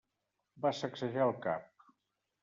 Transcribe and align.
Va 0.63 0.71
sacsejar 0.77 1.21
el 1.31 1.33
cap. 1.43 1.85